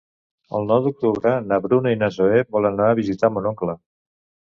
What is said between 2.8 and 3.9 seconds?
a visitar mon oncle.